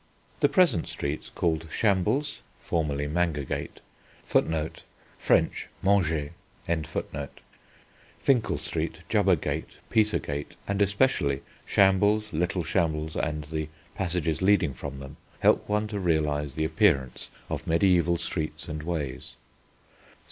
[0.39, 3.81] The present streets called Shambles (formerly Mangergate),
[4.27, 4.81] Finkle
[8.57, 15.69] Street, Jubbergate, Petergate, and especially Shambles, Little Shambles, and the passages leading from them, help
[15.69, 19.35] one to realise the appearance of mediæval streets and ways.